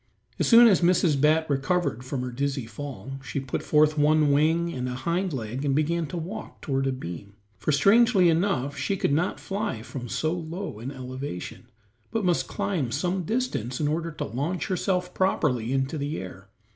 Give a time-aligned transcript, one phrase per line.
[0.39, 1.21] As soon as Mrs.
[1.21, 5.63] Bat recovered from her dizzy fall, she put forth one wing and a hind leg
[5.63, 10.09] and began to walk toward a beam, for strangely enough she could not fly from
[10.09, 11.67] so low an elevation,
[12.09, 16.49] but must climb some distance in order to launch herself properly into the air.